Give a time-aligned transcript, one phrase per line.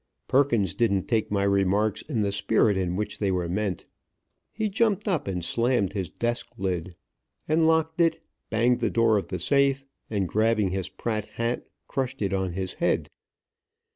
[0.27, 3.83] Perkins didn't take my remarks in the spirit in which they were meant.
[4.51, 6.95] He jumped up and slammed his desk lid,
[7.47, 8.19] and locked it,
[8.49, 12.73] banged the door of the safe, and, grabbing his Pratt hat, crushed it on his
[12.73, 13.11] head.